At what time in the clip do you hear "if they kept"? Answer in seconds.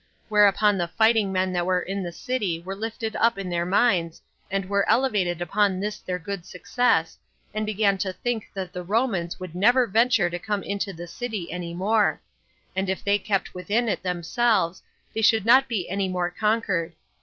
12.93-13.53